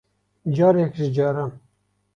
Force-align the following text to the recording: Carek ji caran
Carek 0.55 0.95
ji 0.95 1.07
caran 1.15 1.51